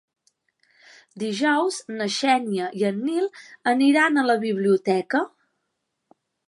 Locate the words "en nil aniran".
2.91-4.19